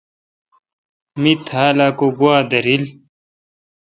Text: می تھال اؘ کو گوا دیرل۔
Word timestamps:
می 1.21 1.31
تھال 1.47 1.77
اؘ 1.85 1.89
کو 1.97 2.07
گوا 2.17 2.35
دیرل۔ 2.49 2.83